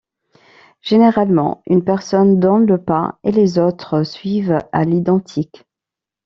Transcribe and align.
Généralement, 0.81 1.61
une 1.67 1.83
personne 1.83 2.39
donne 2.39 2.65
le 2.65 2.79
pas 2.83 3.19
et 3.23 3.31
les 3.31 3.59
autres 3.59 4.01
suivent 4.01 4.57
à 4.71 4.83
l'identique. 4.83 5.67